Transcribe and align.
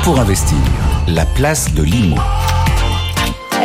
Pour 0.00 0.18
investir, 0.18 0.58
la 1.06 1.24
place 1.24 1.72
de 1.74 1.82
l'IMO. 1.82 2.16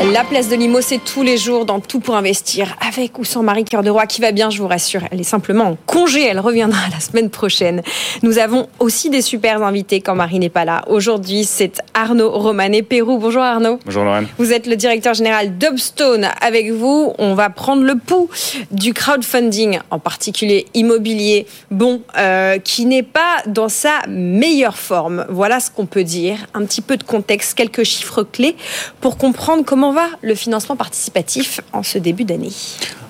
La 0.04 0.24
place 0.24 0.48
de 0.48 0.56
Limo, 0.56 0.80
c'est 0.80 1.04
tous 1.04 1.24
les 1.24 1.38
jours 1.38 1.66
dans 1.66 1.80
Tout 1.80 2.00
pour 2.00 2.16
investir, 2.16 2.78
avec 2.88 3.18
ou 3.18 3.24
sans 3.24 3.42
Marie 3.42 3.66
Cœur 3.66 3.82
de 3.82 3.90
Roi, 3.90 4.06
qui 4.06 4.22
va 4.22 4.32
bien, 4.32 4.52
je 4.52 4.62
vous 4.62 4.68
rassure. 4.68 5.02
Elle 5.12 5.20
est 5.20 5.24
simplement 5.24 5.64
en 5.64 5.78
congé, 5.88 6.24
elle 6.24 6.40
reviendra 6.40 6.80
la 6.92 7.00
semaine 7.00 7.32
prochaine. 7.32 7.82
Nous 8.22 8.38
avons 8.38 8.70
aussi 8.78 9.10
des 9.10 9.24
super 9.24 9.64
invités 9.64 10.00
quand 10.02 10.14
Marie 10.14 10.38
n'est 10.38 10.50
pas 10.50 10.66
là. 10.66 10.84
Aujourd'hui, 10.88 11.46
c'est 11.46 11.82
Arnaud 11.96 12.30
Romanet 12.30 12.84
Pérou. 12.84 13.18
Bonjour 13.18 13.42
Arnaud. 13.42 13.80
Bonjour 13.86 14.04
Lorraine. 14.04 14.28
Vous 14.38 14.54
êtes 14.54 14.68
le 14.68 14.76
directeur 14.76 15.16
général 15.16 15.58
d'Upstone. 15.58 16.28
Avec 16.42 16.72
vous, 16.72 17.14
on 17.18 17.34
va 17.34 17.50
prendre 17.50 17.82
le 17.82 17.96
pouls 17.98 18.30
du 18.70 18.94
crowdfunding, 18.94 19.80
en 19.90 19.98
particulier 19.98 20.68
immobilier, 20.76 21.48
bon, 21.72 22.04
euh, 22.20 22.60
qui 22.60 22.86
n'est 22.86 23.02
pas 23.02 23.38
dans 23.48 23.70
sa 23.70 24.02
meilleure 24.08 24.78
forme. 24.78 25.26
Voilà 25.30 25.60
ce 25.60 25.72
qu'on 25.72 25.88
peut 25.88 26.04
dire. 26.04 26.38
Un 26.54 26.66
petit 26.66 26.82
peu 26.82 26.98
de 26.98 27.04
contexte, 27.04 27.56
quelques 27.56 27.84
chiffres 27.84 28.22
clés 28.22 28.56
pour 29.02 29.18
comprendre 29.18 29.64
comment 29.66 29.87
va 29.92 30.08
le 30.22 30.36
financement 30.36 30.76
participatif 30.76 31.62
en 31.74 31.84
ce 31.84 31.98
début 31.98 32.24
d'année 32.24 32.52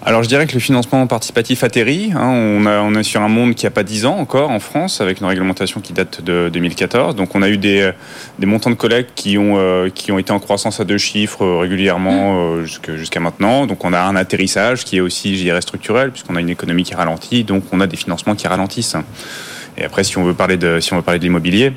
alors 0.07 0.23
je 0.23 0.29
dirais 0.29 0.47
que 0.47 0.53
le 0.53 0.61
financement 0.61 1.05
participatif 1.05 1.65
atterrit. 1.65 2.13
Hein. 2.15 2.29
on, 2.29 2.65
a, 2.65 2.79
on 2.79 2.95
est 2.95 3.03
sur 3.03 3.21
un 3.21 3.27
monde 3.27 3.55
qui 3.55 3.65
n'a 3.65 3.71
pas 3.71 3.83
10 3.83 4.05
ans 4.05 4.17
encore 4.17 4.51
en 4.51 4.61
France, 4.61 5.01
avec 5.01 5.19
une 5.19 5.25
réglementation 5.25 5.81
qui 5.81 5.91
date 5.91 6.21
de 6.21 6.47
2014. 6.47 7.13
Donc 7.13 7.35
on 7.35 7.41
a 7.41 7.49
eu 7.49 7.57
des, 7.57 7.91
des 8.39 8.45
montants 8.45 8.69
de 8.69 8.75
collecte 8.75 9.11
qui 9.15 9.37
ont, 9.37 9.55
euh, 9.57 9.89
qui 9.89 10.13
ont 10.13 10.17
été 10.17 10.31
en 10.31 10.39
croissance 10.39 10.79
à 10.79 10.85
deux 10.85 10.97
chiffres 10.97 11.43
euh, 11.43 11.57
régulièrement 11.57 12.55
euh, 12.55 12.63
jusqu'à 12.63 13.19
maintenant. 13.19 13.65
Donc 13.65 13.83
on 13.83 13.91
a 13.91 13.99
un 13.99 14.15
atterrissage 14.15 14.85
qui 14.85 14.95
est 14.95 15.01
aussi, 15.01 15.35
je 15.35 15.43
dirais, 15.43 15.59
structurel, 15.59 16.11
puisqu'on 16.11 16.37
a 16.37 16.39
une 16.39 16.49
économie 16.49 16.83
qui 16.83 16.95
ralentit, 16.95 17.43
donc 17.43 17.65
on 17.73 17.81
a 17.81 17.87
des 17.87 17.97
financements 17.97 18.35
qui 18.35 18.47
ralentissent. 18.47 18.95
Et 19.77 19.83
après, 19.83 20.05
si 20.05 20.17
on 20.17 20.23
veut 20.23 20.33
parler 20.33 20.55
de, 20.55 20.79
si 20.79 20.93
on 20.93 20.95
veut 20.95 21.03
parler 21.03 21.19
de 21.19 21.25
l'immobilier, 21.25 21.73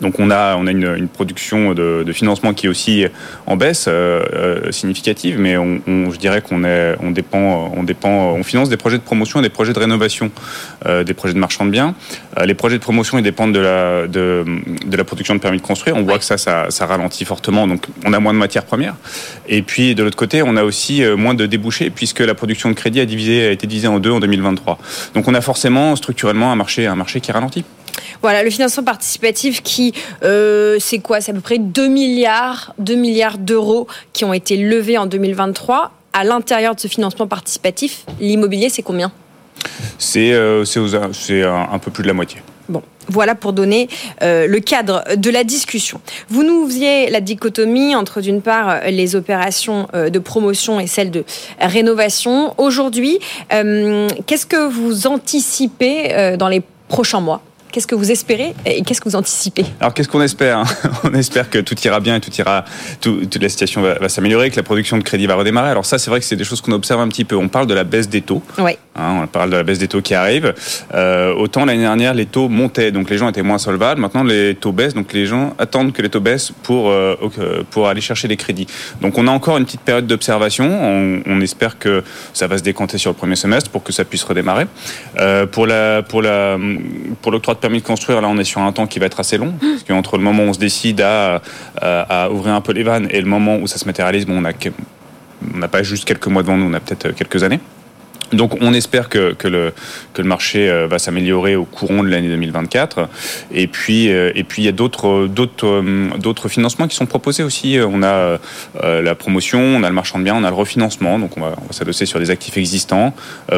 donc 0.00 0.18
on 0.18 0.30
a, 0.30 0.56
on 0.56 0.66
a 0.66 0.70
une, 0.70 0.94
une 0.96 1.08
production 1.08 1.74
de, 1.74 2.02
de, 2.04 2.12
financement 2.12 2.54
qui 2.54 2.66
est 2.66 2.68
aussi 2.68 3.06
en 3.46 3.56
baisse 3.56 3.86
euh, 3.88 4.22
euh 4.32 4.72
significative, 4.72 5.38
mais 5.38 5.56
on, 5.56 5.80
on, 5.86 6.10
je 6.10 6.18
dirais 6.18 6.40
qu'on 6.40 6.62
on 6.64 7.10
dépend, 7.10 7.72
on 7.76 7.82
dépend, 7.82 8.32
on 8.32 8.42
finance 8.42 8.68
des 8.68 8.76
projets 8.76 8.98
de 8.98 9.02
promotion 9.02 9.40
et 9.40 9.42
des 9.42 9.48
projets 9.48 9.72
de 9.72 9.78
rénovation, 9.78 10.30
euh, 10.86 11.04
des 11.04 11.14
projets 11.14 11.34
de 11.34 11.38
marchand 11.38 11.64
de 11.64 11.70
biens. 11.70 11.94
Euh, 12.38 12.44
les 12.44 12.54
projets 12.54 12.78
de 12.78 12.82
promotion 12.82 13.18
ils 13.18 13.22
dépendent 13.22 13.52
de 13.52 13.60
la, 13.60 14.06
de, 14.06 14.44
de, 14.86 14.96
la 14.96 15.04
production 15.04 15.34
de 15.34 15.40
permis 15.40 15.58
de 15.58 15.62
construire. 15.62 15.96
On 15.96 16.02
voit 16.02 16.18
que 16.18 16.24
ça, 16.24 16.38
ça, 16.38 16.66
ça, 16.70 16.86
ralentit 16.86 17.24
fortement, 17.24 17.66
donc 17.66 17.86
on 18.04 18.12
a 18.12 18.20
moins 18.20 18.32
de 18.32 18.38
matières 18.38 18.64
premières. 18.64 18.96
Et 19.48 19.62
puis 19.62 19.94
de 19.94 20.02
l'autre 20.02 20.16
côté, 20.16 20.42
on 20.42 20.56
a 20.56 20.64
aussi 20.64 21.02
euh, 21.02 21.16
moins 21.16 21.34
de 21.34 21.46
débouchés 21.46 21.90
puisque 21.90 22.20
la 22.20 22.34
production 22.34 22.68
de 22.68 22.74
crédit 22.74 23.00
a, 23.00 23.06
divisé, 23.06 23.46
a 23.46 23.50
été 23.50 23.66
divisée 23.66 23.88
en 23.88 23.98
deux 23.98 24.10
en 24.10 24.20
2023. 24.20 24.78
Donc 25.14 25.28
on 25.28 25.34
a 25.34 25.40
forcément 25.40 25.96
structurellement 25.96 26.52
un 26.52 26.56
marché, 26.56 26.86
un 26.86 26.96
marché 26.96 27.20
qui 27.20 27.32
ralentit. 27.32 27.64
Voilà, 28.22 28.42
le 28.42 28.50
financement 28.50 28.84
participatif 28.84 29.62
qui, 29.62 29.92
euh, 30.22 30.76
c'est 30.80 30.98
quoi? 30.98 31.20
C'est 31.20 31.32
à 31.32 31.34
peu 31.34 31.40
près 31.40 31.58
2 31.58 31.88
milliards, 31.88 32.74
2 32.78 32.94
milliards 32.94 33.38
d'euros 33.38 33.86
qui 34.12 34.24
ont 34.24 34.32
été 34.32 34.56
levés 34.56 34.98
en 34.98 35.06
2023. 35.06 35.92
À 36.12 36.24
l'intérieur 36.24 36.74
de 36.74 36.80
ce 36.80 36.88
financement 36.88 37.26
participatif, 37.26 38.06
l'immobilier, 38.20 38.68
c'est 38.68 38.82
combien? 38.82 39.12
C'est 39.98 40.32
euh, 40.32 40.64
un, 40.64 41.68
un 41.72 41.78
peu 41.78 41.90
plus 41.90 42.02
de 42.02 42.08
la 42.08 42.14
moitié. 42.14 42.40
Bon, 42.68 42.82
voilà 43.08 43.34
pour 43.34 43.52
donner 43.52 43.88
euh, 44.22 44.46
le 44.46 44.58
cadre 44.60 45.04
de 45.16 45.30
la 45.30 45.44
discussion. 45.44 46.00
Vous 46.28 46.42
nous 46.42 46.66
faisiez 46.66 47.10
la 47.10 47.20
dichotomie 47.20 47.94
entre 47.94 48.20
d'une 48.20 48.42
part 48.42 48.80
les 48.88 49.14
opérations 49.14 49.86
euh, 49.94 50.10
de 50.10 50.18
promotion 50.18 50.80
et 50.80 50.86
celles 50.86 51.10
de 51.10 51.24
rénovation. 51.60 52.54
Aujourd'hui, 52.58 53.18
euh, 53.52 54.08
qu'est-ce 54.26 54.46
que 54.46 54.68
vous 54.68 55.06
anticipez 55.06 56.36
dans 56.38 56.48
les 56.48 56.62
prochains 56.88 57.20
mois? 57.20 57.42
Qu'est-ce 57.76 57.86
que 57.86 57.94
vous 57.94 58.10
espérez 58.10 58.54
et 58.64 58.80
qu'est-ce 58.80 59.02
que 59.02 59.08
vous 59.10 59.16
anticipez 59.16 59.66
Alors 59.82 59.92
qu'est-ce 59.92 60.08
qu'on 60.08 60.22
espère 60.22 60.60
hein? 60.60 60.64
On 61.04 61.12
espère 61.12 61.50
que 61.50 61.58
tout 61.58 61.78
ira 61.84 62.00
bien 62.00 62.16
et 62.16 62.20
tout 62.20 62.32
ira, 62.32 62.64
tout, 63.02 63.26
toute 63.26 63.42
la 63.42 63.50
situation 63.50 63.82
va, 63.82 63.98
va 63.98 64.08
s'améliorer, 64.08 64.50
que 64.50 64.56
la 64.56 64.62
production 64.62 64.96
de 64.96 65.02
crédit 65.02 65.26
va 65.26 65.34
redémarrer. 65.34 65.68
Alors 65.68 65.84
ça, 65.84 65.98
c'est 65.98 66.08
vrai 66.08 66.20
que 66.20 66.24
c'est 66.24 66.36
des 66.36 66.44
choses 66.44 66.62
qu'on 66.62 66.72
observe 66.72 67.02
un 67.02 67.08
petit 67.08 67.26
peu. 67.26 67.36
On 67.36 67.48
parle 67.48 67.66
de 67.66 67.74
la 67.74 67.84
baisse 67.84 68.08
des 68.08 68.22
taux. 68.22 68.42
Oui. 68.56 68.78
Hein, 68.98 69.20
on 69.24 69.26
parle 69.26 69.50
de 69.50 69.56
la 69.56 69.62
baisse 69.62 69.78
des 69.78 69.88
taux 69.88 70.00
qui 70.00 70.14
arrive. 70.14 70.54
Euh, 70.94 71.34
autant 71.34 71.66
l'année 71.66 71.82
dernière, 71.82 72.14
les 72.14 72.24
taux 72.24 72.48
montaient, 72.48 72.92
donc 72.92 73.10
les 73.10 73.18
gens 73.18 73.28
étaient 73.28 73.42
moins 73.42 73.58
solvables. 73.58 74.00
Maintenant, 74.00 74.24
les 74.24 74.54
taux 74.54 74.72
baissent, 74.72 74.94
donc 74.94 75.12
les 75.12 75.26
gens 75.26 75.54
attendent 75.58 75.92
que 75.92 76.00
les 76.00 76.08
taux 76.08 76.20
baissent 76.20 76.52
pour 76.62 76.88
euh, 76.88 77.14
pour 77.70 77.88
aller 77.88 78.00
chercher 78.00 78.26
des 78.26 78.36
crédits. 78.36 78.66
Donc 79.02 79.18
on 79.18 79.26
a 79.26 79.30
encore 79.30 79.58
une 79.58 79.66
petite 79.66 79.82
période 79.82 80.06
d'observation. 80.06 80.64
On, 80.66 81.22
on, 81.26 81.40
espère 81.42 81.78
que 81.78 82.02
ça 82.32 82.46
va 82.46 82.56
se 82.56 82.62
décanter 82.62 82.96
sur 82.96 83.10
le 83.10 83.16
premier 83.16 83.36
semestre 83.36 83.70
pour 83.70 83.82
que 83.82 83.92
ça 83.92 84.04
puisse 84.06 84.24
redémarrer. 84.24 84.66
Euh, 85.18 85.46
pour 85.46 85.66
la 85.66 86.02
pour 86.02 86.22
la 86.22 86.56
pour 87.20 87.32
l'octroi 87.32 87.52
de 87.52 87.58
de 87.68 87.78
construire, 87.80 88.20
là, 88.20 88.28
on 88.28 88.38
est 88.38 88.44
sur 88.44 88.60
un 88.60 88.72
temps 88.72 88.86
qui 88.86 88.98
va 88.98 89.06
être 89.06 89.20
assez 89.20 89.38
long. 89.38 89.54
Parce 89.60 89.84
qu'entre 89.84 90.16
le 90.16 90.22
moment 90.22 90.44
où 90.44 90.46
on 90.48 90.52
se 90.52 90.58
décide 90.58 91.00
à, 91.00 91.42
à, 91.80 92.30
ouvrir 92.30 92.54
un 92.54 92.60
peu 92.60 92.72
les 92.72 92.82
vannes 92.82 93.08
et 93.10 93.20
le 93.20 93.28
moment 93.28 93.56
où 93.56 93.66
ça 93.66 93.78
se 93.78 93.84
matérialise, 93.84 94.26
bon, 94.26 94.38
on 94.38 95.58
n'a 95.58 95.68
pas 95.68 95.82
juste 95.82 96.04
quelques 96.04 96.26
mois 96.26 96.42
devant 96.42 96.56
nous, 96.56 96.66
on 96.66 96.74
a 96.74 96.80
peut-être 96.80 97.14
quelques 97.14 97.42
années. 97.42 97.60
Donc 98.32 98.56
on 98.60 98.74
espère 98.74 99.08
que, 99.08 99.32
que, 99.34 99.48
le, 99.48 99.72
que 100.12 100.22
le 100.22 100.28
marché 100.28 100.68
euh, 100.68 100.86
va 100.86 100.98
s'améliorer 100.98 101.56
au 101.56 101.64
courant 101.64 102.02
de 102.02 102.08
l'année 102.08 102.28
2024. 102.28 103.08
Et 103.52 103.66
puis, 103.66 104.10
euh, 104.10 104.32
et 104.34 104.44
puis 104.44 104.62
il 104.62 104.64
y 104.64 104.68
a 104.68 104.72
d'autres, 104.72 105.26
d'autres, 105.26 105.66
euh, 105.66 106.08
d'autres 106.18 106.48
financements 106.48 106.88
qui 106.88 106.96
sont 106.96 107.06
proposés 107.06 107.42
aussi. 107.42 107.78
On 107.80 108.02
a 108.02 108.38
la 108.82 109.14
promotion, 109.14 109.60
on 109.60 109.82
a 109.82 109.88
le 109.88 109.94
marchand 109.94 110.18
de 110.18 110.24
biens, 110.24 110.36
on 110.36 110.44
a 110.44 110.50
le 110.50 110.56
refinancement. 110.56 111.18
Donc 111.18 111.36
on 111.36 111.40
va, 111.40 111.54
on 111.62 111.66
va 111.66 111.72
s'adosser 111.72 112.06
sur 112.06 112.18
des 112.18 112.30
actifs 112.30 112.56
existants 112.56 113.14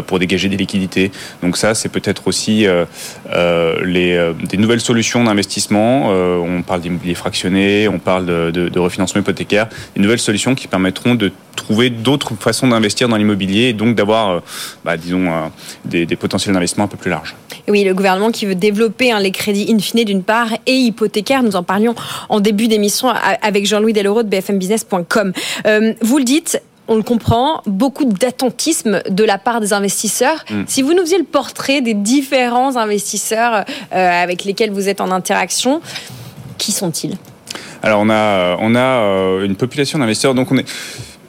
pour 0.06 0.18
dégager 0.18 0.48
des 0.48 0.56
liquidités. 0.56 1.10
Donc 1.42 1.56
ça, 1.56 1.74
c'est 1.74 1.88
peut-être 1.88 2.26
aussi 2.28 2.66
les, 3.84 4.32
des 4.44 4.56
nouvelles 4.56 4.80
solutions 4.80 5.24
d'investissement. 5.24 6.08
On 6.08 6.62
parle 6.62 6.80
d'immobilier 6.80 7.14
fractionné, 7.14 7.88
on 7.88 7.98
parle 7.98 8.26
de, 8.26 8.50
de, 8.50 8.68
de 8.68 8.78
refinancement 8.78 9.20
hypothécaire. 9.20 9.68
Des 9.96 10.02
nouvelles 10.02 10.18
solutions 10.18 10.54
qui 10.54 10.68
permettront 10.68 11.14
de 11.14 11.32
trouver 11.58 11.90
d'autres 11.90 12.32
façons 12.38 12.68
d'investir 12.68 13.08
dans 13.08 13.16
l'immobilier 13.16 13.68
et 13.68 13.72
donc 13.72 13.94
d'avoir 13.94 14.42
bah, 14.84 14.96
disons, 14.96 15.26
euh, 15.26 15.48
des, 15.84 16.06
des, 16.06 16.16
potentiels 16.16 16.54
d'investissement 16.54 16.84
un 16.84 16.88
peu 16.88 16.96
plus 16.96 17.10
larges. 17.10 17.34
Oui, 17.68 17.84
le 17.84 17.94
gouvernement 17.94 18.30
qui 18.30 18.46
veut 18.46 18.54
développer 18.54 19.12
hein, 19.12 19.20
les 19.20 19.30
crédits 19.30 19.72
in 19.72 19.78
fine 19.78 20.04
d'une 20.04 20.22
part 20.22 20.48
et 20.66 20.74
hypothécaires. 20.74 21.42
Nous 21.42 21.56
en 21.56 21.62
parlions 21.62 21.94
en 22.28 22.40
début 22.40 22.68
d'émission 22.68 23.12
avec 23.42 23.66
Jean-Louis 23.66 23.92
Deloro 23.92 24.22
de 24.22 24.28
bfmbusiness.com. 24.28 25.32
Euh, 25.66 25.92
vous 26.00 26.18
le 26.18 26.24
dites, 26.24 26.62
on 26.86 26.96
le 26.96 27.02
comprend, 27.02 27.60
beaucoup 27.66 28.06
d'attentisme 28.06 29.02
de 29.10 29.24
la 29.24 29.36
part 29.36 29.60
des 29.60 29.72
investisseurs. 29.72 30.44
Mm. 30.50 30.62
Si 30.66 30.82
vous 30.82 30.94
nous 30.94 31.02
faisiez 31.02 31.18
le 31.18 31.24
portrait 31.24 31.80
des 31.80 31.94
différents 31.94 32.76
investisseurs 32.76 33.64
euh, 33.92 34.22
avec 34.22 34.44
lesquels 34.44 34.70
vous 34.70 34.88
êtes 34.88 35.00
en 35.00 35.10
interaction, 35.10 35.82
qui 36.56 36.72
sont-ils? 36.72 37.16
Alors 37.82 38.00
on 38.00 38.10
a, 38.10 38.56
on 38.60 38.74
a 38.74 39.44
une 39.44 39.54
population 39.54 39.98
d'investisseurs, 39.98 40.34
donc 40.34 40.50
on 40.50 40.56
est 40.56 40.66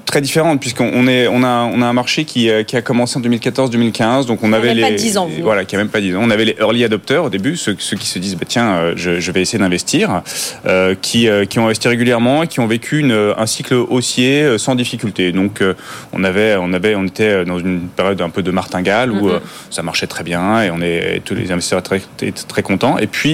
très 0.10 0.22
différente 0.22 0.60
puisqu'on 0.60 1.08
est 1.08 1.28
on 1.28 1.44
a 1.44 1.70
on 1.72 1.82
a 1.82 1.86
un 1.86 1.94
marché 1.94 2.26
qui, 2.26 2.50
qui 2.66 2.76
a 2.76 2.82
commencé 2.82 3.18
en 3.20 3.22
2014-2015 3.22 4.26
donc 4.26 4.44
on 4.44 4.54
avait 4.54 4.74
les 4.74 4.82
pas 4.82 4.92
10 4.92 5.18
ans, 5.20 5.28
vous. 5.28 5.44
voilà 5.44 5.66
qui 5.66 5.76
a 5.76 5.78
même 5.78 5.90
pas 5.90 6.02
10 6.02 6.16
ans 6.16 6.22
on 6.24 6.32
avait 6.32 6.46
les 6.46 6.56
early 6.60 6.84
adopters 6.84 7.24
au 7.24 7.30
début 7.30 7.56
ceux, 7.58 7.76
ceux 7.78 7.96
qui 7.96 8.08
se 8.08 8.18
disent 8.18 8.36
bah, 8.36 8.46
tiens 8.48 8.70
euh, 8.72 8.94
je, 8.96 9.20
je, 9.20 9.32
vais 9.32 9.42
essayer 9.42 9.60
d'investir 9.60 10.24
euh, 10.66 10.96
qui 11.00 11.30
euh, 11.30 11.46
qui 11.46 11.60
ont 11.60 11.66
investi 11.66 11.88
régulièrement 11.88 12.42
et 12.42 12.48
qui 12.48 12.60
ont 12.60 12.66
vécu 12.66 13.00
une, 13.00 13.34
un 13.38 13.46
cycle 13.46 13.76
haussier 13.76 14.42
euh, 14.42 14.58
sans 14.58 14.74
difficulté 14.74 15.32
donc 15.32 15.62
euh, 15.62 15.76
on 16.12 16.24
avait 16.24 16.56
on 16.60 16.74
avait 16.74 16.96
on 16.96 17.06
était 17.06 17.46
dans 17.46 17.60
une 17.60 17.82
période 17.82 18.20
un 18.22 18.32
peu 18.32 18.42
de 18.42 18.52
martingale 18.52 19.12
où 19.12 19.28
mm 19.28 19.36
-hmm. 19.36 19.42
ça 19.70 19.84
marchait 19.84 20.08
très 20.08 20.24
bien 20.24 20.44
et 20.64 20.72
on 20.72 20.82
est 20.82 21.22
tous 21.24 21.36
les 21.36 21.52
investisseurs 21.52 21.84
étaient 21.86 22.32
très, 22.32 22.32
très 22.54 22.64
contents 22.64 22.98
et 22.98 23.08
puis 23.08 23.34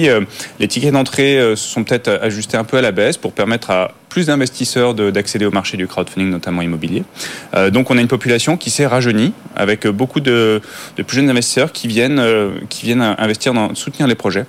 les 0.60 0.68
tickets 0.68 0.92
d'entrée 0.92 1.32
sont 1.56 1.82
peut-être 1.84 2.10
ajustés 2.28 2.58
un 2.62 2.64
peu 2.70 2.76
à 2.76 2.82
la 2.88 2.92
baisse 2.92 3.16
pour 3.22 3.32
permettre 3.32 3.68
à 3.70 3.80
plus 4.16 4.28
d'investisseurs 4.28 4.94
d'accéder 4.94 5.44
au 5.44 5.50
marché 5.50 5.76
du 5.76 5.86
crowdfunding, 5.86 6.30
notamment 6.30 6.62
immobilier. 6.62 7.04
Euh, 7.54 7.68
donc 7.68 7.90
on 7.90 7.98
a 7.98 8.00
une 8.00 8.08
population 8.08 8.56
qui 8.56 8.70
s'est 8.70 8.86
rajeunie 8.86 9.34
avec 9.54 9.86
beaucoup 9.86 10.20
de, 10.20 10.62
plus 11.06 11.16
jeunes 11.16 11.28
investisseurs 11.28 11.70
qui 11.70 11.86
viennent, 11.86 12.18
euh, 12.18 12.52
qui 12.70 12.86
viennent 12.86 13.02
investir 13.02 13.52
dans 13.52 13.74
soutenir 13.74 14.08
les 14.08 14.14
projets. 14.14 14.46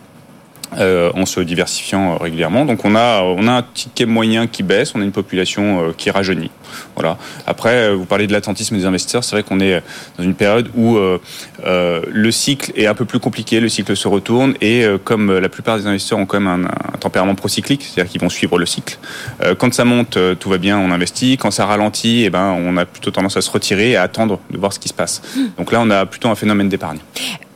Euh, 0.76 1.12
en 1.16 1.26
se 1.26 1.40
diversifiant 1.40 2.18
régulièrement. 2.18 2.66
Donc 2.66 2.84
on 2.84 2.94
a 2.94 3.22
on 3.22 3.48
a 3.48 3.54
un 3.54 3.64
ticket 3.74 4.06
moyen 4.06 4.48
qui 4.48 4.64
baisse, 4.64 4.94
on 4.96 5.02
a 5.02 5.06
une 5.06 5.14
population 5.14 5.82
euh, 5.82 5.92
qui 5.96 6.12
rajeunit. 6.12 6.52
Voilà. 6.94 7.18
Après, 7.48 7.94
vous 7.94 8.04
parlez 8.04 8.28
de 8.28 8.34
l'attentisme 8.34 8.76
des 8.76 8.86
investisseurs, 8.86 9.24
c'est 9.24 9.32
vrai 9.32 9.44
qu'on 9.44 9.62
est 9.62 9.82
dans 10.18 10.26
une 10.26 10.36
période 10.36 10.70
où 10.76 10.98
euh, 10.98 11.20
le 12.12 12.32
cycle 12.32 12.74
est 12.76 12.86
un 12.86 12.94
peu 12.94 13.06
plus 13.06 13.20
compliqué, 13.20 13.62
le 13.62 13.70
cycle 13.70 13.96
se 13.96 14.10
retourne 14.10 14.56
et 14.60 14.86
comme 15.06 15.38
la 15.38 15.48
plupart 15.48 15.78
des 15.78 15.88
investisseurs 15.88 16.20
ont 16.20 16.26
quand 16.26 16.42
même 16.42 16.66
un, 16.66 16.68
un 16.68 16.98
tempérament 17.00 17.36
procyclique, 17.36 17.84
c'est-à-dire 17.84 18.12
qu'ils 18.12 18.22
vont 18.22 18.30
suivre 18.30 18.60
le 18.60 18.66
cycle. 18.66 19.00
quand 19.58 19.74
ça 19.74 19.86
monte, 19.86 20.18
tout 20.38 20.50
va 20.50 20.58
bien, 20.58 20.78
on 20.78 20.92
investit. 20.92 21.38
Quand 21.38 21.52
ça 21.52 21.66
ralentit, 21.66 22.24
eh 22.26 22.30
ben 22.30 22.54
on 22.60 22.76
a 22.76 22.86
plutôt 22.86 23.12
tendance 23.12 23.38
à 23.38 23.42
se 23.42 23.50
retirer 23.50 23.92
et 23.92 23.96
à 23.96 24.02
attendre 24.02 24.42
de 24.52 24.58
voir 24.58 24.74
ce 24.74 24.80
qui 24.80 24.90
se 24.90 24.94
passe. 24.94 25.22
Donc 25.58 25.72
là, 25.72 25.80
on 25.82 25.90
a 25.90 26.06
plutôt 26.06 26.28
un 26.28 26.36
phénomène 26.36 26.68
d'épargne. 26.68 27.00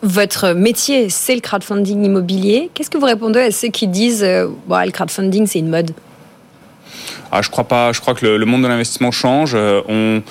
Votre 0.03 0.53
métier, 0.53 1.09
c'est 1.09 1.35
le 1.35 1.41
crowdfunding 1.41 2.03
immobilier. 2.03 2.71
Qu'est-ce 2.73 2.89
que 2.89 2.97
vous 2.97 3.05
répondez 3.05 3.39
à 3.39 3.51
ceux 3.51 3.67
qui 3.67 3.87
disent 3.87 4.23
euh, 4.23 4.47
bon, 4.65 4.83
le 4.83 4.91
crowdfunding, 4.91 5.45
c'est 5.45 5.59
une 5.59 5.69
mode? 5.69 5.91
Ah, 7.31 7.41
je 7.41 7.49
crois 7.49 7.63
pas. 7.63 7.93
Je 7.93 8.01
crois 8.01 8.15
que 8.15 8.25
le, 8.25 8.45
monde 8.45 8.63
de 8.63 8.67
l'investissement 8.67 9.11
change. 9.11 9.53
Euh, 9.53 9.81
on, 9.87 10.21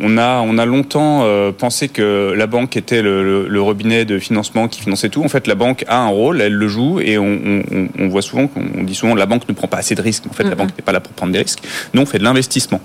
on, 0.00 0.16
a, 0.18 0.40
on 0.40 0.56
a 0.56 0.64
longtemps 0.64 1.20
euh, 1.22 1.52
pensé 1.52 1.88
que 1.88 2.32
la 2.36 2.46
banque 2.46 2.76
était 2.76 3.02
le, 3.02 3.60
robinet 3.60 4.04
de 4.06 4.18
financement 4.18 4.66
qui 4.66 4.80
finançait 4.80 5.10
tout. 5.10 5.22
En 5.22 5.28
fait, 5.28 5.46
la 5.46 5.54
banque 5.54 5.84
a 5.88 5.98
un 5.98 6.08
rôle, 6.08 6.40
elle 6.40 6.54
le 6.54 6.68
joue, 6.68 7.00
et 7.00 7.18
on, 7.18 7.62
on, 7.98 8.08
voit 8.08 8.22
souvent, 8.22 8.48
on 8.56 8.82
dit 8.82 8.94
souvent, 8.94 9.14
la 9.14 9.26
banque 9.26 9.48
ne 9.48 9.54
prend 9.54 9.68
pas 9.68 9.78
assez 9.78 9.94
de 9.94 10.02
risques. 10.02 10.24
En 10.28 10.32
fait, 10.32 10.44
la 10.44 10.54
banque 10.54 10.70
n'est 10.76 10.84
pas 10.84 10.92
là 10.92 11.00
pour 11.00 11.12
prendre 11.12 11.32
des 11.32 11.40
risques. 11.40 11.62
Nous, 11.92 12.00
on 12.00 12.06
fait 12.06 12.18
de 12.18 12.24
l'investissement. 12.24 12.80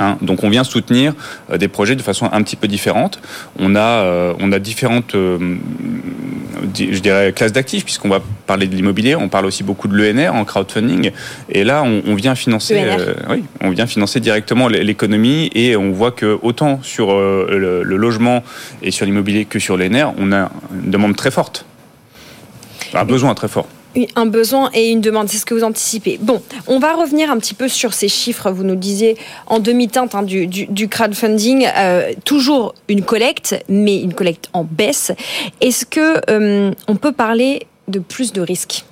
Hein. 0.00 0.18
donc 0.22 0.42
on 0.44 0.48
vient 0.48 0.64
soutenir 0.64 1.14
euh, 1.50 1.58
des 1.58 1.68
projets 1.68 1.94
de 1.94 2.02
façon 2.02 2.28
un 2.32 2.42
petit 2.42 2.56
peu 2.56 2.68
différente. 2.68 3.20
On 3.58 3.76
a, 3.76 4.34
on 4.38 4.52
a 4.52 4.58
différentes 4.58 5.14
je 6.76 6.98
dirais, 7.00 7.32
classe 7.32 7.52
d'actifs, 7.52 7.84
puisqu'on 7.84 8.08
va 8.08 8.20
parler 8.46 8.66
de 8.66 8.74
l'immobilier, 8.74 9.16
on 9.16 9.28
parle 9.28 9.46
aussi 9.46 9.62
beaucoup 9.62 9.88
de 9.88 9.96
l'ENR 9.96 10.34
en 10.34 10.44
crowdfunding. 10.44 11.10
Et 11.48 11.64
là, 11.64 11.82
on, 11.82 12.14
vient 12.14 12.34
financer, 12.34 12.76
euh, 12.76 13.14
oui, 13.28 13.44
on 13.60 13.70
vient 13.70 13.86
financer 13.86 14.20
directement 14.20 14.68
l'économie 14.68 15.50
et 15.54 15.76
on 15.76 15.90
voit 15.92 16.10
que 16.12 16.38
autant 16.42 16.80
sur 16.82 17.12
euh, 17.12 17.82
le, 17.84 17.96
logement 17.96 18.42
et 18.82 18.90
sur 18.90 19.06
l'immobilier 19.06 19.44
que 19.44 19.58
sur 19.58 19.76
l'ENR, 19.76 20.12
on 20.18 20.32
a 20.32 20.50
une 20.72 20.90
demande 20.90 21.16
très 21.16 21.30
forte, 21.30 21.64
un 22.94 23.04
besoin 23.04 23.34
très 23.34 23.48
fort 23.48 23.66
un 24.16 24.26
besoin 24.26 24.70
et 24.74 24.90
une 24.90 25.00
demande. 25.00 25.28
C'est 25.28 25.38
ce 25.38 25.46
que 25.46 25.54
vous 25.54 25.64
anticipez. 25.64 26.18
Bon, 26.20 26.42
on 26.66 26.78
va 26.78 26.94
revenir 26.94 27.30
un 27.30 27.38
petit 27.38 27.54
peu 27.54 27.68
sur 27.68 27.92
ces 27.92 28.08
chiffres. 28.08 28.50
Vous 28.50 28.64
nous 28.64 28.76
disiez 28.76 29.16
en 29.46 29.58
demi-teinte 29.58 30.14
hein, 30.14 30.22
du, 30.22 30.88
crowdfunding, 30.88 31.66
euh, 31.76 32.12
toujours 32.24 32.74
une 32.88 33.02
collecte, 33.02 33.62
mais 33.68 34.00
une 34.00 34.14
collecte 34.14 34.48
en 34.52 34.64
baisse. 34.64 35.12
Est-ce 35.60 35.84
que 35.86 36.20
euh, 36.30 36.72
on 36.88 36.96
peut 36.96 37.12
parler 37.12 37.66
de 37.88 37.98
plus 37.98 38.32
de 38.32 38.40
risques? 38.40 38.84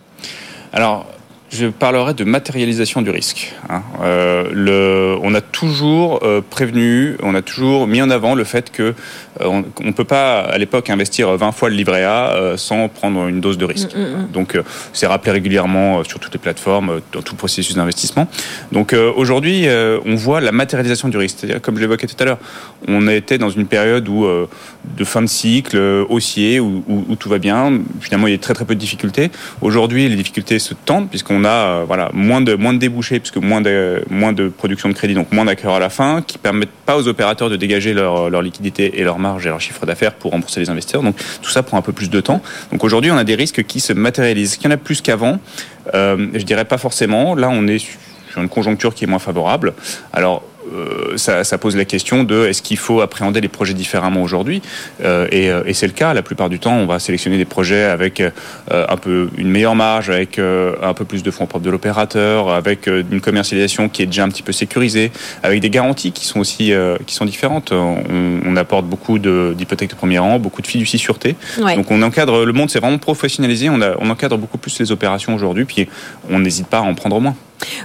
Alors, 0.73 1.07
je 1.51 1.67
parlerai 1.67 2.15
de 2.15 2.25
matérialisation 2.25 3.01
du 3.01 3.11
risque. 3.11 3.55
Hein. 3.71 3.83
Euh, 4.03 4.49
le, 4.53 5.19
on 5.23 5.35
a 5.35 5.41
toujours 5.41 6.21
euh, 6.23 6.43
prévenu, 6.43 7.17
on 7.23 7.35
a 7.35 7.43
toujours 7.43 7.87
mis 7.87 8.03
en 8.03 8.11
avant 8.11 8.35
le 8.35 8.45
fait 8.45 8.71
que 8.71 8.95
euh, 9.41 9.45
on 9.45 9.65
ne 9.83 9.93
peut 9.93 10.05
pas 10.05 10.41
à 10.41 10.59
l'époque 10.59 10.91
investir 10.91 11.35
20 11.35 11.53
fois 11.53 11.71
le 11.71 11.77
livret 11.77 12.05
A 12.05 12.55
sans 12.57 12.89
prendre 12.89 13.29
une 13.29 13.41
dose 13.41 13.57
de 13.57 13.65
risque. 13.65 13.95
Mm, 13.95 14.01
mm, 14.01 14.03
mm. 14.03 14.29
Donc 14.33 14.59
c'est 14.93 15.07
rappelé 15.07 15.33
régulièrement 15.33 16.05
sur 16.05 16.19
toutes 16.19 16.35
les 16.35 16.39
plateformes, 16.39 17.01
dans 17.13 17.23
tout 17.23 17.35
le 17.35 17.39
processus 17.39 17.75
d'investissement. 17.75 18.29
Donc 18.73 18.95
aujourd'hui, 19.17 19.67
on 20.05 20.15
voit 20.17 20.41
la 20.41 20.53
matérialisation 20.53 21.09
du 21.09 21.17
risque. 21.17 21.39
C'est-à-dire, 21.39 21.61
comme 21.61 21.77
je 21.77 21.81
l'évoquais 21.81 22.07
tout 22.07 22.17
à 22.19 22.25
l'heure, 22.25 22.39
on 22.87 23.07
a 23.07 23.15
été 23.15 23.39
dans 23.39 23.51
une 23.51 23.67
période 23.67 24.09
où 24.09 24.27
de 24.27 25.05
fin 25.05 25.23
de 25.23 25.27
cycle 25.27 25.77
haussier 26.09 26.61
où, 26.61 26.83
où, 26.89 27.17
tout 27.17 27.29
va 27.29 27.39
bien. 27.39 27.73
Finalement, 28.01 28.27
il 28.27 28.33
y 28.33 28.35
a 28.35 28.39
très 28.39 28.55
très 28.55 28.65
peu 28.65 28.75
de 28.75 28.81
difficultés. 28.81 29.31
Aujourd'hui, 29.61 30.09
les 30.09 30.17
difficultés 30.17 30.59
se 30.59 30.75
tendent 30.75 31.09
puisqu'on 31.09 31.38
on 31.39 31.45
a 31.45 31.49
euh, 31.49 31.85
voilà, 31.87 32.11
moins, 32.13 32.41
de, 32.41 32.55
moins 32.55 32.73
de 32.73 32.79
débouchés, 32.79 33.21
puisque 33.21 33.37
moins 33.37 33.61
de, 33.61 34.03
moins 34.11 34.33
de 34.33 34.49
production 34.49 34.89
de 34.89 34.95
crédit, 34.95 35.15
donc 35.15 35.33
moins 35.33 35.45
d'acquéreurs 35.45 35.77
à 35.77 35.81
la 35.81 35.91
fin, 35.91 36.23
qui 36.23 36.39
permettent 36.39 36.69
pas 36.87 36.97
aux 36.97 37.07
opérateurs 37.09 37.51
de 37.51 37.57
dégager 37.57 37.95
leur, 37.95 38.31
leur 38.31 38.43
liquidité 38.43 39.01
et 39.01 39.05
leur 39.05 39.19
marge 39.19 39.47
et 39.47 39.49
leur 39.49 39.61
chiffre 39.61 39.87
d'affaires 39.87 40.15
pour 40.15 40.33
rembourser 40.33 40.61
les 40.61 40.71
investisseurs. 40.71 41.03
Donc 41.03 41.17
tout 41.43 41.51
ça 41.51 41.63
prend 41.63 41.79
un 41.79 41.83
peu 41.83 41.93
plus 41.93 42.11
de 42.11 42.21
temps. 42.21 42.43
Donc 42.73 42.85
aujourd'hui, 42.85 43.11
on 43.11 43.17
a 43.17 43.25
des 43.25 43.35
risques 43.35 43.65
qui 43.65 43.81
se 43.81 43.93
matérialisent. 43.93 44.57
Qu'il 44.57 44.67
y 44.67 44.69
en 44.69 44.75
a 44.75 44.79
plus 44.79 45.01
qu'avant? 45.01 45.39
Euh, 45.95 46.29
Je 46.35 46.43
dirais 46.43 46.65
pas 46.65 46.79
forcément. 46.79 47.35
Là, 47.35 47.49
on 47.51 47.67
est 47.67 47.79
sur 47.79 48.43
une 48.43 48.49
conjoncture 48.49 48.95
qui 48.95 49.05
est 49.05 49.07
moins 49.07 49.19
favorable. 49.19 49.75
Alors, 50.13 50.43
euh, 50.43 50.58
ça, 51.17 51.45
ça, 51.45 51.59
pose 51.59 51.77
la 51.77 51.85
question 51.85 52.25
de 52.25 52.47
est-ce 52.47 52.63
qu'il 52.63 52.77
faut 52.77 53.01
appréhender 53.01 53.41
les 53.41 53.49
projets 53.49 53.75
différemment 53.75 54.23
aujourd'hui? 54.23 54.63
Euh, 55.05 55.27
et, 55.31 55.51
euh, 55.51 55.63
et 55.67 55.75
c'est 55.75 55.87
le 55.87 55.93
cas. 55.93 56.15
La 56.15 56.23
plupart 56.23 56.49
du 56.49 56.59
temps, 56.59 56.75
on 56.75 56.87
va 56.87 56.99
sélectionner 56.99 57.39
des 57.39 57.45
projets 57.45 57.85
avec 57.85 58.23
un 58.71 58.97
peu 58.97 59.29
une 59.37 59.51
meilleure 59.51 59.75
marge, 59.75 60.11
avec 60.11 60.39
un 60.39 60.95
peu 60.95 61.05
plus 61.05 61.23
de 61.23 61.31
fonds 61.31 61.47
propres 61.47 61.65
de 61.65 61.71
l'opérateur, 61.71 62.51
avec 62.51 62.87
une 62.87 63.21
commercialisation 63.21 63.89
qui 63.89 64.03
est 64.03 64.07
déjà 64.07 64.25
un 64.25 64.29
petit 64.29 64.43
peu 64.43 64.53
sécurisée, 64.53 65.11
avec 65.43 65.61
des 65.61 65.71
garanties 65.71 66.13
qui 66.13 66.25
sont 66.25 66.41
aussi 66.41 66.73
qui 67.07 67.15
sont 67.15 67.25
différentes. 67.25 67.73
On, 67.73 67.99
on 68.45 68.57
apporte 68.57 68.87
beaucoup 68.87 69.19
d'hypothèques 69.19 69.91
de, 69.91 69.95
premier 69.95 70.19
rang, 70.19 70.39
beaucoup 70.39 70.63
de 70.63 70.67
fiducie 70.67 70.99
sûreté. 70.99 71.37
Donc 71.59 71.91
on 71.91 72.03
encadre 72.03 72.45
le 72.45 72.53
monde, 72.53 72.71
c'est 72.71 72.81
vraiment 72.81 72.99
professionnalisé. 72.99 73.71
On, 73.71 73.81
a, 73.81 73.95
on 73.99 74.11
encadre 74.11 74.39
beaucoup 74.39 74.59
plus 74.59 74.79
les 74.81 74.93
opérations 74.93 75.35
aujourd'hui, 75.35 75.65
puis 75.65 75.89
on 76.31 76.39
n'hésite 76.39 76.67
pas 76.67 76.79
à 76.79 76.83
en 76.83 76.95
prendre 76.95 77.21
moins. 77.21 77.35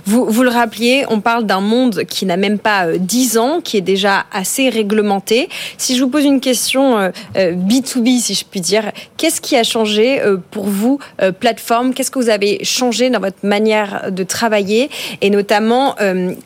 Vous, 0.06 0.44
le 0.44 0.50
rappeliez, 0.50 1.06
on 1.10 1.22
parle 1.22 1.46
d'un 1.46 1.62
monde 1.62 2.04
qui 2.04 2.26
n'a 2.26 2.38
même 2.38 2.60
pas 2.60 2.88
10 2.98 3.38
euh, 3.38 3.40
ans, 3.40 3.62
qui 3.62 3.78
est 3.78 3.82
déjà 3.82 4.26
assez 4.32 4.70
réglementé. 4.70 5.50
Si 5.78 5.96
je 5.96 6.04
vous 6.04 6.10
pose 6.10 6.26
une 6.26 6.40
question 6.40 7.00
B2B, 7.36 7.38
euh, 7.38 8.18
euh, 8.18 8.20
si 8.20 8.34
je 8.34 8.46
puis 8.46 8.62
dire, 8.62 8.92
qu'est-ce 9.18 9.42
qui 9.42 9.56
a 9.56 9.64
changé 9.64 10.22
pour 10.52 10.66
vous, 10.66 11.00
plateforme? 11.40 11.94
Qu'est-ce 11.94 12.12
que 12.12 12.20
vous 12.20 12.30
avez 12.30 12.64
changé 12.64 13.10
dans 13.10 13.20
votre 13.20 13.44
manière 13.44 14.12
de 14.12 14.24
travailler? 14.24 14.90
Et 15.22 15.30
notamment, 15.30 15.96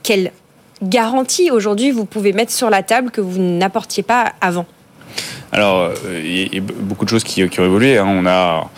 quelle 0.04 0.32
garantie 0.82 1.52
aujourd'hui 1.52 1.92
vous 1.92 2.06
pouvez 2.06 2.34
mettre 2.34 2.52
sur 2.52 2.70
la 2.70 2.84
table 2.84 3.12
que 3.12 3.22
vous 3.22 3.40
n'apportiez 3.40 4.04
pas 4.04 4.34
avant? 4.42 4.66
Alors, 5.52 5.92
il 6.24 6.54
y 6.54 6.58
a 6.58 6.62
beaucoup 6.62 7.06
de 7.06 7.10
choses 7.10 7.24
qui, 7.24 7.44
ont 7.44 7.48
évolué. 7.48 7.98
Hein. 7.98 8.06
On, 8.08 8.26
a, 8.26 8.70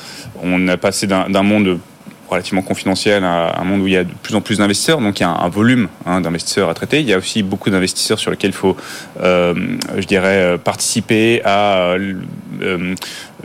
on 0.42 0.68
a 0.68 0.78
passé 0.78 1.08
d'un 1.08 1.44
monde 1.44 1.80
relativement 2.30 2.62
confidentiel, 2.62 3.24
un, 3.24 3.64
monde 3.64 3.82
où 3.82 3.88
il 3.88 3.94
y 3.94 3.98
a 3.98 4.04
de 4.04 4.14
plus 4.24 4.36
en 4.36 4.42
plus 4.42 4.60
d'investisseurs, 4.60 5.00
donc 5.00 5.20
il 5.20 5.24
y 5.24 5.26
a 5.26 5.30
un, 5.30 5.50
volume 5.50 5.88
hein, 6.06 6.22
d'investisseurs 6.22 6.70
à 6.70 6.74
traiter. 6.74 7.00
Il 7.00 7.10
y 7.10 7.14
a 7.14 7.18
aussi 7.18 7.44
beaucoup 7.44 7.70
d'investisseurs 7.70 8.20
sur 8.20 8.32
lesquels 8.32 8.52
il 8.52 8.56
faut, 8.56 8.78
euh, 9.22 9.54
je 9.98 10.06
dirais, 10.06 10.58
participer 10.64 11.42
à 11.44 11.96
euh, 12.62 12.96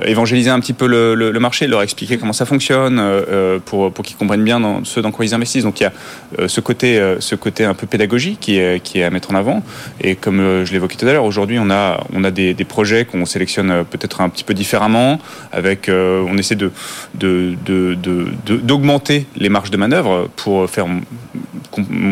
évangéliser 0.05 0.51
un 0.51 0.61
petit 0.61 0.73
peu 0.73 0.87
le, 0.87 1.39
marché, 1.39 1.67
leur 1.67 1.83
expliquer 1.83 2.19
comment 2.19 2.33
ça 2.33 2.47
fonctionne, 2.47 2.99
euh, 2.99 3.59
pour, 3.65 3.93
pour 3.93 4.05
qu'ils 4.05 4.17
comprennent 4.17 4.45
bien 4.45 4.81
ce 4.85 5.01
dans 5.01 5.11
quoi 5.11 5.25
ils 5.25 5.35
investissent. 5.35 5.65
Donc 5.65 5.81
il 5.81 5.85
y 5.85 5.87
a 5.87 6.49
ce 6.49 6.61
côté, 6.61 7.17
ce 7.21 7.35
côté 7.35 7.65
un 7.65 7.75
peu 7.75 7.87
pédagogique 7.87 8.41
qui 8.41 8.59
est, 8.59 9.03
à 9.03 9.11
mettre 9.11 9.31
en 9.31 9.35
avant. 9.35 9.63
Et 10.01 10.17
comme 10.17 10.65
je 10.65 10.73
l'évoquais 10.73 10.97
tout 10.97 11.07
à 11.07 11.13
l'heure, 11.13 11.25
aujourd'hui 11.25 11.59
on 11.61 11.71
a, 11.71 12.31
des, 12.31 12.55
projets 12.65 13.05
qu'on 13.05 13.27
sélectionne 13.27 13.85
peut-être 13.85 14.21
un 14.21 14.29
petit 14.29 14.45
peu 14.45 14.55
différemment, 14.55 15.19
avec, 15.53 15.89
on 15.91 16.37
essaie 16.39 16.57
de, 16.57 16.73
de, 17.15 17.55
de, 17.65 17.95
de 17.95 18.73
augmenter 18.73 19.27
les 19.37 19.49
marges 19.49 19.71
de 19.71 19.77
manœuvre 19.77 20.29
pour 20.37 20.69
faire 20.69 20.87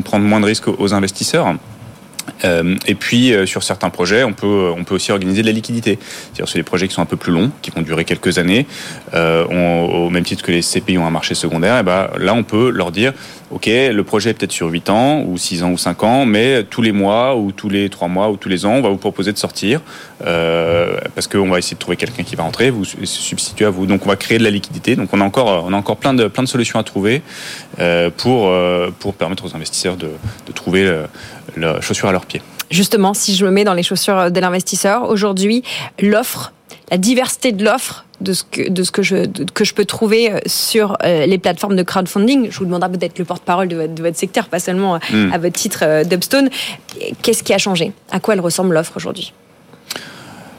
prendre 0.05 0.25
moins 0.25 0.41
de 0.41 0.47
risques 0.47 0.69
aux 0.69 0.95
investisseurs. 0.95 1.55
Euh, 2.45 2.77
et 2.87 2.95
puis 2.95 3.33
euh, 3.33 3.47
sur 3.47 3.63
certains 3.63 3.91
projets, 3.91 4.25
on 4.25 4.33
peut 4.33 4.47
euh, 4.47 4.75
on 4.77 4.85
peut 4.85 4.95
aussi 4.95 5.13
organiser 5.13 5.43
de 5.43 5.47
la 5.47 5.53
liquidité. 5.53 5.99
C'est-à-dire 6.01 6.49
sur 6.49 6.59
des 6.59 6.63
projets 6.63 6.89
qui 6.89 6.95
sont 6.95 7.03
un 7.03 7.07
peu 7.07 7.17
plus 7.17 7.33
longs, 7.33 7.51
qui 7.63 7.71
vont 7.71 7.83
durer 7.83 8.05
quelques 8.05 8.39
années, 8.39 8.67
au 9.15 10.11
même 10.11 10.25
titre 10.25 10.43
que 10.43 10.53
les 10.53 10.63
CPI 10.63 10.99
ont 10.99 11.07
un 11.07 11.11
marché 11.11 11.35
secondaire. 11.35 11.79
Et 11.79 11.83
ben 11.83 12.09
là, 12.19 12.35
on 12.35 12.43
peut 12.43 12.71
leur 12.71 12.91
dire, 12.91 13.13
ok, 13.51 13.67
le 13.67 14.03
projet 14.03 14.31
est 14.31 14.35
peut-être 14.35 14.53
sur 14.53 14.69
8 14.69 14.91
ans 14.91 15.23
ou 15.27 15.37
6 15.37 15.63
ans 15.63 15.71
ou 15.71 15.79
5 15.79 16.03
ans, 16.03 16.27
mais 16.27 16.65
tous 16.65 16.83
les 16.83 16.93
mois 16.93 17.37
ou 17.37 17.53
tous 17.53 17.69
les 17.69 17.89
3 17.89 18.09
mois 18.09 18.31
ou 18.31 18.37
tous 18.37 18.49
les 18.49 18.67
ans, 18.67 18.75
on 18.75 18.83
va 18.83 18.89
vous 18.89 18.97
proposer 18.97 19.33
de 19.33 19.39
sortir 19.39 19.81
parce 20.19 21.27
qu'on 21.27 21.49
va 21.49 21.59
essayer 21.59 21.75
de 21.75 21.81
trouver 21.81 21.97
quelqu'un 21.97 22.23
qui 22.23 22.37
va 22.37 22.45
rentrer, 22.45 22.71
vous 22.71 22.85
se 22.85 23.05
substituer 23.07 23.65
à 23.65 23.71
vous. 23.71 23.87
Donc 23.87 24.05
on 24.07 24.09
va 24.09 24.17
créer 24.17 24.39
de 24.39 24.45
la 24.45 24.51
liquidité. 24.51 24.97
Donc 24.97 25.09
on 25.13 25.21
a 25.21 25.25
encore 25.25 25.65
on 25.67 25.73
a 25.73 25.77
encore 25.77 25.97
plein 25.97 26.15
de 26.15 26.29
plein 26.29 26.43
de 26.43 26.49
solutions 26.49 26.79
à 26.79 26.83
trouver 26.83 27.23
pour 28.17 28.53
pour 28.99 29.15
permettre 29.15 29.45
aux 29.45 29.55
investisseurs 29.55 29.97
de, 29.97 30.11
de 30.47 30.53
trouver 30.53 30.91
la 31.57 31.81
chaussure 31.81 32.09
à 32.09 32.13
leurs 32.13 32.27
pieds. 32.27 32.43
Justement, 32.71 33.15
si 33.15 33.35
je 33.35 33.45
me 33.45 33.51
mets 33.51 33.65
dans 33.65 33.75
les 33.75 33.83
chaussures 33.83 34.31
de 34.31 34.41
l'investisseur, 34.41 35.09
aujourd'hui, 35.09 35.63
l'offre, 36.01 36.53
la 36.91 36.97
diversité 36.97 37.53
de 37.53 37.65
l'offre 37.65 38.07
de 38.21 38.33
ce 38.33 38.45
que, 38.45 38.69
de 38.69 38.83
ce 38.83 38.91
que, 38.91 39.03
je, 39.03 39.27
que 39.53 39.65
je 39.65 39.75
peux 39.75 39.85
trouver 39.85 40.33
euh, 40.33 40.39
sur 40.47 40.97
euh, 41.05 41.27
les 41.27 41.39
plateformes 41.39 41.77
de 41.77 41.83
crowdfunding. 41.83 42.51
Je 42.51 42.59
vous 42.59 42.65
demanderai 42.65 42.93
peut-être 42.93 43.19
le 43.19 43.25
porte-parole 43.25 43.69
de, 43.69 43.87
de, 43.89 44.03
votre 44.03 44.17
secteur, 44.17 44.49
pas 44.49 44.61
seulement 44.61 44.99
hmm. 45.13 45.33
à 45.33 45.39
votre 45.39 45.55
titre 45.55 46.05
d'Upstone. 46.05 46.49
Qu'est-ce 47.23 47.43
qui 47.43 47.53
a 47.53 47.59
changé? 47.59 47.93
À 48.11 48.21
quoi 48.21 48.35
elle 48.35 48.41
ressemble 48.41 48.75
l'offre 48.75 48.93
aujourd'hui? 48.97 49.33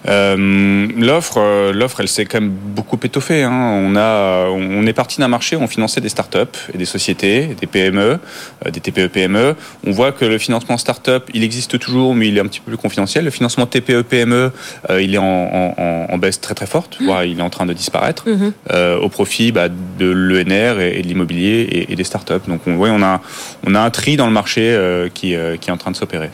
Euh, 0.07 0.87
l'offre, 0.97 1.37
euh, 1.37 1.73
l'offre, 1.73 2.01
elle 2.01 2.07
s'est 2.07 2.25
quand 2.25 2.41
même 2.41 2.51
beaucoup 2.51 2.99
étoffée. 3.03 3.43
Hein. 3.43 3.79
On 3.83 3.95
a, 3.95 4.47
on 4.49 4.85
est 4.85 4.93
parti 4.93 5.19
d'un 5.19 5.27
marché 5.27 5.55
où 5.55 5.61
on 5.61 5.67
finançait 5.67 6.01
des 6.01 6.09
startups 6.09 6.37
et 6.73 6.77
des 6.77 6.85
sociétés, 6.85 7.55
des 7.59 7.67
PME, 7.67 8.19
euh, 8.65 8.71
des 8.71 8.79
TPE-PME. 8.79 9.55
On 9.85 9.91
voit 9.91 10.11
que 10.11 10.25
le 10.25 10.37
financement 10.37 10.77
startup, 10.77 11.29
il 11.33 11.43
existe 11.43 11.79
toujours, 11.79 12.15
mais 12.15 12.27
il 12.27 12.37
est 12.37 12.41
un 12.41 12.47
petit 12.47 12.59
peu 12.59 12.71
plus 12.71 12.77
confidentiel. 12.77 13.25
Le 13.25 13.31
financement 13.31 13.65
TPE-PME, 13.65 14.51
il 14.99 15.15
est 15.15 15.17
en, 15.17 15.23
en, 15.23 16.07
en, 16.09 16.17
baisse 16.17 16.39
très 16.41 16.53
très 16.53 16.67
forte, 16.67 16.99
mmh. 16.99 17.05
voire 17.05 17.25
il 17.25 17.39
est 17.39 17.43
en 17.43 17.49
train 17.49 17.65
de 17.65 17.73
disparaître, 17.73 18.25
mmh. 18.27 19.01
au 19.01 19.09
profit 19.09 19.51
bah, 19.51 19.69
de 19.69 20.09
l'ENR 20.09 20.79
et, 20.79 21.01
de 21.01 21.07
l'immobilier 21.07 21.61
et, 21.61 21.93
et, 21.93 21.95
des 21.95 22.03
startups. 22.03 22.47
Donc 22.47 22.61
on, 22.67 22.75
voit, 22.75 22.89
on 22.89 23.01
a, 23.01 23.21
on 23.65 23.75
a 23.75 23.79
un 23.79 23.89
tri 23.89 24.17
dans 24.17 24.27
le 24.27 24.33
marché 24.33 24.77
qui, 25.13 25.35
qui 25.59 25.69
est 25.69 25.73
en 25.73 25.77
train 25.77 25.91
de 25.91 25.95
s'opérer. 25.95 26.29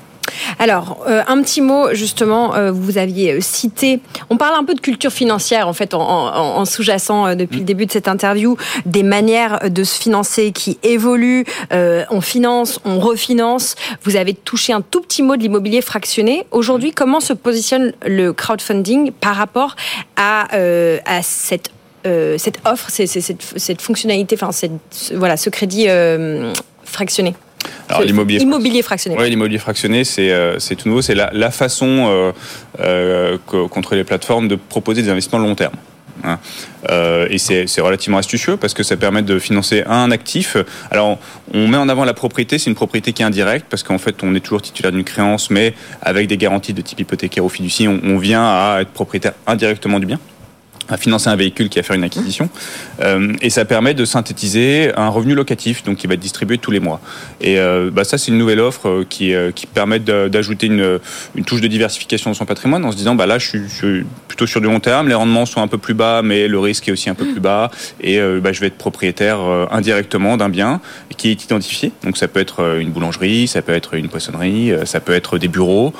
Alors, 0.57 1.05
euh, 1.07 1.21
un 1.27 1.41
petit 1.41 1.61
mot, 1.61 1.93
justement, 1.93 2.55
euh, 2.55 2.71
vous 2.71 2.97
aviez 2.97 3.33
euh, 3.33 3.41
cité, 3.41 3.99
on 4.29 4.37
parle 4.37 4.55
un 4.55 4.63
peu 4.63 4.73
de 4.73 4.79
culture 4.79 5.11
financière, 5.11 5.67
en 5.67 5.73
fait, 5.73 5.93
en, 5.93 6.65
sous-jacent 6.65 7.35
depuis 7.35 7.59
le 7.59 7.65
début 7.65 7.85
de 7.85 7.91
cette 7.91 8.07
interview, 8.07 8.57
des 8.85 9.03
manières 9.03 9.69
de 9.69 9.83
se 9.83 9.99
financer 9.99 10.51
qui 10.51 10.77
évoluent, 10.83 11.45
on 11.71 12.21
finance, 12.21 12.79
on 12.85 12.99
refinance. 12.99 13.75
Vous 14.03 14.15
avez 14.15 14.33
touché 14.33 14.73
un 14.73 14.81
tout 14.81 15.01
petit 15.01 15.23
mot 15.23 15.35
de 15.35 15.41
l'immobilier 15.41 15.81
fractionné. 15.81 16.45
Aujourd'hui, 16.51 16.91
comment 16.91 17.19
se 17.19 17.33
positionne 17.33 17.93
le 18.05 18.33
crowdfunding 18.33 19.11
par 19.11 19.35
rapport 19.35 19.75
à, 20.15 20.47
à 20.53 21.21
cette 21.21 21.71
cette 22.03 22.59
offre, 22.65 22.89
cette, 22.89 23.41
cette, 23.57 23.81
fonctionnalité, 23.81 24.37
enfin, 24.39 24.51
voilà, 25.13 25.37
ce 25.37 25.49
crédit 25.49 25.87
fractionné? 26.83 27.35
Alors, 27.87 28.03
l'immobilier 28.03 28.41
immobilier 28.41 28.81
fractionné. 28.81 29.17
Oui, 29.19 29.29
l'immobilier 29.29 29.59
fractionné, 29.59 30.03
c'est 30.03 30.31
c'est 30.59 30.75
tout 30.75 30.87
nouveau. 30.87 31.01
C'est 31.01 31.15
la, 31.15 31.29
la, 31.33 31.51
façon 31.51 32.33
euh, 32.79 33.37
contre 33.47 33.95
les 33.95 34.03
plateformes 34.03 34.47
de 34.47 34.55
proposer 34.55 35.01
des 35.01 35.09
investissements 35.09 35.39
long 35.39 35.55
terme. 35.55 35.73
Hein. 36.23 36.39
Euh, 36.89 37.27
et 37.29 37.37
c'est 37.37 37.81
relativement 37.81 38.17
astucieux 38.17 38.57
parce 38.57 38.73
que 38.73 38.83
ça 38.83 38.97
permet 38.97 39.21
de 39.21 39.39
financer 39.39 39.83
un 39.87 40.11
actif. 40.11 40.57
Alors, 40.91 41.17
on 41.53 41.67
met 41.67 41.77
en 41.77 41.89
avant 41.89 42.05
la 42.05 42.13
propriété, 42.13 42.57
c'est 42.57 42.69
une 42.69 42.75
propriété 42.75 43.13
qui 43.13 43.21
est 43.21 43.25
indirecte 43.25 43.65
parce 43.69 43.83
qu'en 43.83 43.97
fait, 43.97 44.23
on 44.23 44.35
est 44.35 44.39
toujours 44.39 44.61
titulaire 44.61 44.91
d'une 44.91 45.03
créance, 45.03 45.49
mais 45.49 45.73
avec 46.01 46.27
des 46.27 46.37
garanties 46.37 46.73
de 46.73 46.81
type 46.81 46.99
hypothécaire 46.99 47.43
ou 47.43 47.49
fiducie, 47.49 47.87
on, 47.87 47.99
on 48.03 48.17
vient 48.17 48.43
à 48.43 48.79
être 48.81 48.91
propriétaire 48.91 49.33
indirectement 49.47 49.99
du 49.99 50.05
bien 50.05 50.19
à 50.89 50.97
financer 50.97 51.29
un 51.29 51.35
véhicule 51.35 51.69
qui 51.69 51.79
a 51.79 51.83
faire 51.83 51.95
une 51.95 52.03
acquisition. 52.03 52.49
Euh, 53.01 53.33
et 53.41 53.49
ça 53.49 53.65
permet 53.65 53.93
de 53.93 54.05
synthétiser 54.05 54.91
un 54.95 55.09
revenu 55.09 55.35
locatif, 55.35 55.83
donc 55.83 55.97
qui 55.97 56.07
va 56.07 56.15
être 56.15 56.19
distribué 56.19 56.57
tous 56.57 56.71
les 56.71 56.79
mois. 56.79 56.99
Et 57.41 57.59
euh, 57.59 57.89
bah, 57.91 58.03
ça, 58.03 58.17
c'est 58.17 58.31
une 58.31 58.37
nouvelle 58.37 58.59
offre 58.59 58.87
euh, 58.87 59.05
qui, 59.07 59.33
qui 59.55 59.67
permet 59.67 59.99
d'ajouter 59.99 60.67
une, 60.67 60.99
une, 61.35 61.45
touche 61.45 61.61
de 61.61 61.67
diversification 61.67 62.31
dans 62.31 62.35
son 62.35 62.45
patrimoine 62.45 62.83
en 62.85 62.91
se 62.91 62.97
disant, 62.97 63.15
bah 63.15 63.25
là, 63.25 63.37
je 63.37 63.57
suis, 63.67 64.05
plutôt 64.27 64.47
sur 64.47 64.61
du 64.61 64.67
long 64.67 64.79
terme, 64.79 65.07
les 65.07 65.13
rendements 65.13 65.45
sont 65.45 65.61
un 65.61 65.67
peu 65.67 65.77
plus 65.77 65.93
bas, 65.93 66.21
mais 66.21 66.47
le 66.47 66.59
risque 66.59 66.87
est 66.87 66.91
aussi 66.91 67.09
un 67.09 67.15
peu 67.15 67.25
plus 67.25 67.39
bas, 67.39 67.71
et 68.01 68.19
bah, 68.41 68.51
je 68.51 68.59
vais 68.59 68.67
être 68.67 68.77
propriétaire 68.77 69.39
indirectement 69.71 70.37
d'un 70.37 70.49
bien 70.49 70.81
qui 71.17 71.29
est 71.29 71.43
identifié. 71.43 71.91
Donc 72.03 72.17
ça 72.17 72.27
peut 72.27 72.39
être 72.39 72.77
une 72.79 72.91
boulangerie, 72.91 73.47
ça 73.47 73.61
peut 73.61 73.73
être 73.73 73.95
une 73.95 74.09
poissonnerie, 74.09 74.71
ça 74.85 74.99
peut 74.99 75.13
être 75.13 75.37
des 75.37 75.47
bureaux, 75.47 75.93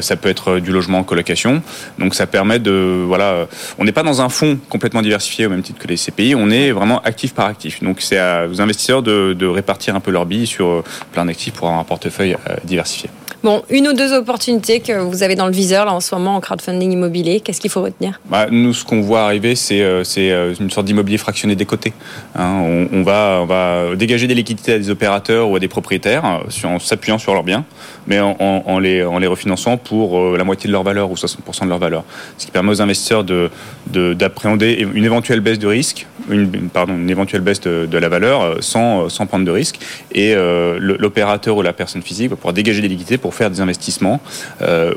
ça 0.00 0.16
peut 0.16 0.28
être 0.28 0.58
du 0.58 0.72
logement 0.72 0.98
en 0.98 1.04
colocation. 1.04 1.62
Donc 1.98 2.14
ça 2.14 2.26
permet 2.26 2.58
de, 2.58 3.04
voilà, 3.06 3.46
on 3.78 3.84
n'est 3.84 3.92
pas 3.92 4.02
dans 4.02 4.13
un 4.20 4.28
fonds 4.28 4.58
complètement 4.68 5.02
diversifié 5.02 5.46
au 5.46 5.50
même 5.50 5.62
titre 5.62 5.78
que 5.78 5.88
les 5.88 5.96
CPI, 5.96 6.34
on 6.34 6.50
est 6.50 6.72
vraiment 6.72 7.00
actif 7.02 7.34
par 7.34 7.46
actif. 7.46 7.82
Donc 7.82 8.00
c'est 8.00 8.18
aux 8.50 8.60
investisseurs 8.60 9.02
de, 9.02 9.32
de, 9.32 9.46
répartir 9.46 9.94
un 9.94 10.00
peu 10.00 10.10
leur 10.10 10.26
billes 10.26 10.46
sur 10.46 10.66
euh, 10.66 10.84
plein 11.12 11.24
d'actifs 11.24 11.54
pour 11.54 11.68
avoir 11.68 11.80
un 11.80 11.84
portefeuille 11.84 12.36
euh, 12.48 12.56
diversifié. 12.64 13.10
Bon, 13.44 13.62
une 13.68 13.86
ou 13.88 13.92
deux 13.92 14.14
opportunités 14.14 14.80
que 14.80 14.92
vous 14.92 15.22
avez 15.22 15.34
dans 15.34 15.44
le 15.44 15.52
viseur 15.52 15.84
là 15.84 15.92
en 15.92 16.00
ce 16.00 16.14
moment 16.14 16.34
en 16.36 16.40
crowdfunding 16.40 16.92
immobilier, 16.92 17.40
qu'est-ce 17.40 17.60
qu'il 17.60 17.70
faut 17.70 17.82
retenir? 17.82 18.18
Bah, 18.24 18.46
Nous, 18.50 18.72
ce 18.72 18.86
qu'on 18.86 19.02
voit 19.02 19.24
arriver, 19.24 19.54
c'est 19.54 19.82
euh, 19.82 20.54
une 20.58 20.70
sorte 20.70 20.86
d'immobilier 20.86 21.18
fractionné 21.18 21.54
des 21.54 21.66
côtés. 21.66 21.92
Hein. 22.34 22.62
On, 22.62 22.88
on, 22.90 23.02
va, 23.02 23.40
on 23.42 23.44
va 23.44 23.96
dégager 23.96 24.26
des 24.26 24.34
liquidités 24.34 24.72
à 24.72 24.78
des 24.78 24.88
opérateurs 24.88 25.50
ou 25.50 25.56
à 25.56 25.58
des 25.58 25.68
propriétaires 25.68 26.24
en 26.24 26.78
s'appuyant 26.78 27.18
sur 27.18 27.34
leurs 27.34 27.42
biens, 27.42 27.66
mais 28.06 28.18
en, 28.18 28.34
en, 28.40 28.62
en, 28.64 28.78
les, 28.78 29.04
en 29.04 29.18
les 29.18 29.26
refinançant 29.26 29.76
pour 29.76 30.38
la 30.38 30.44
moitié 30.44 30.68
de 30.68 30.72
leur 30.72 30.82
valeur 30.82 31.10
ou 31.10 31.14
60% 31.14 31.64
de 31.64 31.68
leur 31.68 31.78
valeur. 31.78 32.04
Ce 32.38 32.46
qui 32.46 32.50
permet 32.50 32.70
aux 32.70 32.80
investisseurs 32.80 33.24
de, 33.24 33.50
de 33.88 34.03
d'appréhender 34.12 34.86
une 34.94 35.04
éventuelle 35.04 35.40
baisse 35.40 35.58
de 35.58 35.66
risque, 35.66 36.06
une, 36.30 36.68
pardon, 36.68 36.94
une 36.94 37.10
éventuelle 37.10 37.40
baisse 37.40 37.60
de, 37.60 37.98
la 37.98 38.08
valeur 38.08 38.42
euh, 38.42 38.56
sans, 38.60 39.04
euh, 39.04 39.08
sans 39.08 39.26
prendre 39.26 39.44
de 39.44 39.50
risque. 39.50 39.78
Et 40.12 40.34
euh, 40.34 40.78
l'opérateur 40.80 41.56
ou 41.56 41.62
la 41.62 41.72
personne 41.72 42.02
physique 42.02 42.30
va 42.30 42.36
pouvoir 42.36 42.54
dégager 42.54 42.80
des 42.80 42.88
liquidités 42.88 43.18
pour 43.18 43.34
faire 43.34 43.50
des 43.50 43.60
investissements 43.60 44.20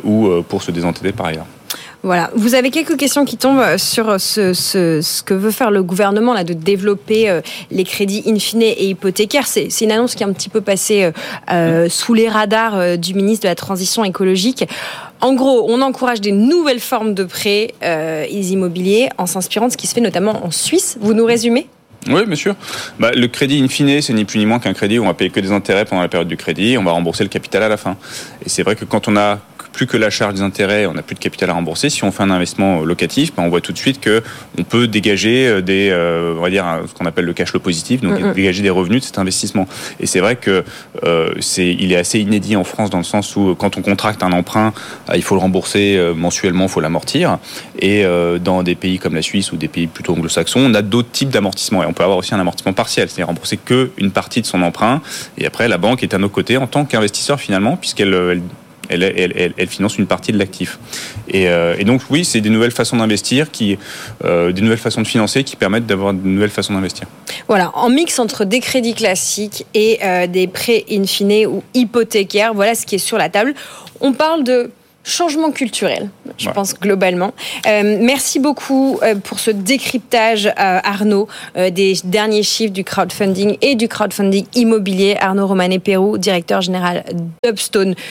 ou 0.04 0.30
pour 0.48 0.64
se 0.64 0.72
désendetter 0.72 1.12
par 1.12 1.28
ailleurs. 1.28 1.46
Voilà. 2.04 2.30
Vous 2.36 2.54
avez 2.54 2.70
quelques 2.70 2.96
questions 2.96 3.26
qui 3.26 3.38
tombent 3.38 3.78
sur 3.78 4.20
ce, 4.22 4.54
ce, 4.54 5.24
que 5.24 5.34
veut 5.34 5.52
faire 5.52 5.72
le 5.72 5.84
gouvernement 5.84 6.34
là, 6.34 6.44
de 6.44 6.54
développer 6.54 7.42
les 7.72 7.84
crédits 7.84 8.24
in 8.28 8.38
fine 8.40 8.62
et 8.62 8.90
hypothécaires. 8.90 9.48
C'est 9.48 9.82
une 9.82 9.92
annonce 9.92 10.16
qui 10.16 10.24
est 10.24 10.26
un 10.26 10.34
petit 10.34 10.50
peu 10.50 10.62
passée 10.62 11.12
sous 11.90 12.14
les 12.14 12.30
radars 12.30 12.98
du 12.98 13.14
ministre 13.14 13.44
de 13.44 13.50
la 13.50 13.56
Transition 13.56 14.04
écologique. 14.06 14.66
En 15.20 15.34
gros, 15.34 15.66
on 15.70 15.82
encourage 15.82 16.22
des 16.22 16.32
nouvelles 16.32 16.80
formes 16.80 17.14
de 17.14 17.24
prêts 17.24 17.74
euh, 17.84 18.26
immobiliers 18.30 19.10
en 19.18 19.26
s'inspirant 19.26 19.68
de 19.68 19.72
ce 19.72 19.78
qui 19.78 19.88
se 19.88 19.96
fait 19.96 20.02
notamment 20.02 20.46
en 20.46 20.52
Suisse. 20.52 20.98
Vous 21.02 21.14
nous 21.14 21.26
résumez? 21.26 21.68
Oui, 22.10 22.26
bien 22.26 22.36
sûr. 22.36 22.56
Bah, 23.00 23.12
le 23.14 23.28
crédit 23.28 23.62
in 23.62 23.68
fine, 23.68 24.02
c'est 24.02 24.14
ni 24.14 24.26
plus 24.26 24.40
ni 24.40 24.46
moins 24.46 24.60
qu'un 24.60 24.74
crédit 24.74 25.00
où 25.00 25.04
on 25.04 25.08
va 25.08 25.14
payer 25.14 25.30
que 25.30 25.40
des 25.40 25.52
intérêts 25.52 25.86
pendant 25.86 26.02
la 26.02 26.08
période 26.08 26.28
du 26.28 26.38
crédit, 26.38 26.78
on 26.78 26.84
va 26.84 26.92
rembourser 26.92 27.24
le 27.24 27.30
capital 27.30 27.64
à 27.64 27.70
la 27.70 27.78
fin. 27.78 27.98
Et 28.46 28.50
c'est 28.50 28.64
vrai 28.64 28.76
que 28.76 28.86
quand 28.86 29.08
on 29.08 29.18
a 29.18 29.40
plus 29.78 29.86
que 29.86 29.98
la 29.98 30.10
charge 30.10 30.34
des 30.34 30.42
intérêts, 30.42 30.88
on 30.88 30.96
n'a 30.96 31.04
plus 31.04 31.14
de 31.14 31.20
capital 31.20 31.52
à 31.52 31.54
rembourser. 31.54 31.92
Si 31.92 32.04
on 32.04 32.12
fait 32.12 32.24
un 32.24 32.32
investissement 32.32 32.84
locatif, 32.84 33.28
ben 33.36 33.44
on 33.44 33.50
voit 33.50 33.62
tout 33.62 33.74
de 33.74 33.78
suite 33.78 34.00
que 34.02 34.24
on 34.58 34.64
peut 34.64 34.88
dégager 34.88 35.48
euh, 35.48 35.62
des, 35.62 35.90
euh, 35.92 36.34
on 36.40 36.42
va 36.42 36.50
dire 36.50 36.66
ce 36.88 36.94
qu'on 36.96 37.06
appelle 37.06 37.26
le 37.26 37.34
cash 37.34 37.52
flow 37.52 37.60
positif, 37.60 38.02
donc 38.02 38.20
mm 38.20 38.24
-hmm. 38.24 38.34
dégager 38.34 38.64
des 38.64 38.72
revenus 38.80 39.02
de 39.02 39.06
cet 39.06 39.20
investissement. 39.20 39.66
Et 40.02 40.08
c'est 40.12 40.22
vrai 40.26 40.36
que 40.46 40.56
euh, 41.04 41.30
c'est, 41.52 41.72
il 41.84 41.90
est 41.94 42.00
assez 42.04 42.20
inédit 42.28 42.56
en 42.56 42.64
France 42.72 42.90
dans 42.90 43.04
le 43.06 43.10
sens 43.16 43.36
où 43.38 43.44
quand 43.62 43.78
on 43.78 43.84
contracte 43.92 44.22
un 44.24 44.34
emprunt, 44.42 44.70
euh, 45.10 45.20
il 45.20 45.24
faut 45.28 45.36
le 45.40 45.44
rembourser 45.48 45.86
euh, 45.98 46.14
mensuellement, 46.26 46.66
il 46.70 46.74
faut 46.76 46.84
l'amortir. 46.88 47.38
Et 47.90 47.98
euh, 48.04 48.40
dans 48.50 48.60
des 48.70 48.78
pays 48.84 48.98
comme 49.02 49.16
la 49.22 49.26
Suisse 49.30 49.48
ou 49.52 49.58
des 49.58 49.72
pays 49.76 49.88
plutôt 49.96 50.14
anglo-saxons, 50.16 50.64
on 50.72 50.74
a 50.74 50.82
d'autres 50.94 51.14
types 51.20 51.30
d'amortissement 51.36 51.80
et 51.84 51.88
on 51.92 51.94
peut 51.98 52.06
avoir 52.10 52.20
aussi 52.22 52.34
un 52.34 52.42
amortissement 52.46 52.74
partiel, 52.84 53.06
c'est-à-dire 53.10 53.28
rembourser 53.28 53.58
que 53.70 53.80
une 54.04 54.12
partie 54.20 54.42
de 54.42 54.48
son 54.54 54.62
emprunt. 54.70 54.98
Et 55.38 55.46
après, 55.46 55.68
la 55.68 55.78
banque 55.86 56.00
est 56.06 56.14
à 56.18 56.20
nos 56.26 56.30
côtés 56.38 56.58
en 56.58 56.68
tant 56.76 56.84
qu'investisseur 56.90 57.38
finalement, 57.46 57.74
puisqu'elle 57.78 58.14
elle, 58.34 58.42
elle, 58.90 59.04
elle, 59.04 59.54
elle, 59.58 59.68
finance 59.68 59.98
une 59.98 60.08
partie 60.08 60.32
de 60.32 60.38
l'actif. 60.38 60.80
Et, 61.28 61.48
euh, 61.48 61.76
et, 61.78 61.84
donc 61.84 62.02
oui, 62.10 62.26
c'est 62.26 62.42
des 62.42 62.50
nouvelles 62.50 62.72
façons 62.72 62.98
d'investir, 62.98 63.52
qui, 63.52 63.78
euh, 64.24 64.52
des 64.52 64.62
nouvelles 64.62 64.78
façons 64.78 65.02
de 65.02 65.08
financer 65.08 65.44
qui 65.44 65.56
permettent 65.56 65.86
d'avoir 65.86 66.14
de 66.14 66.28
nouvelles 66.28 66.50
façons 66.50 66.74
d'investir. 66.74 67.08
Voilà, 67.48 67.72
en 67.76 67.90
mix 67.90 68.20
entre 68.20 68.46
des 68.46 68.60
crédits 68.60 68.94
classiques 68.96 69.66
et 69.74 70.00
euh, 70.04 70.28
des 70.28 70.48
prêts 70.48 70.86
in 70.92 71.06
fine 71.06 71.48
ou 71.48 71.64
hypothécaires, 71.74 72.54
voilà 72.54 72.76
ce 72.76 72.86
qui 72.86 72.96
est 72.96 73.00
sur 73.00 73.18
la 73.18 73.30
table. 73.30 73.54
On 74.00 74.14
parle 74.14 74.44
de 74.44 74.72
changement 75.08 75.52
culturel, 75.52 76.10
je 76.38 76.48
ouais. 76.48 76.54
pense 76.54 76.74
globalement. 76.78 77.34
Euh, 77.66 77.98
merci 78.02 78.40
beaucoup 78.40 79.00
pour 79.24 79.40
ce 79.40 79.52
décryptage, 79.52 80.48
euh, 80.48 80.52
Arnaud, 80.84 81.28
euh, 81.56 81.70
des 81.70 81.94
derniers 82.04 82.44
chiffres 82.44 82.74
du 82.74 82.84
crowdfunding 82.84 83.58
et 83.62 83.76
du 83.76 83.88
crowdfunding 83.88 84.46
immobilier. 84.54 85.16
Arnaud 85.20 85.48
Romanet-Pérou, 85.48 86.18
directeur 86.18 86.62
général 86.62 87.06
d'Upstone 87.44 87.96